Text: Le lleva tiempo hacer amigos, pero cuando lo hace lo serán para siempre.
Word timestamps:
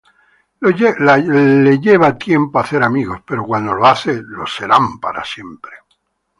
Le 0.61 1.77
lleva 1.77 2.17
tiempo 2.17 2.57
hacer 2.57 2.81
amigos, 2.81 3.21
pero 3.23 3.45
cuando 3.45 3.75
lo 3.75 3.85
hace 3.85 4.23
lo 4.23 4.47
serán 4.47 4.99
para 4.99 5.23
siempre. 5.23 5.73